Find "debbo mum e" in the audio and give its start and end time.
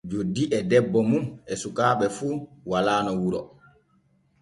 0.69-1.53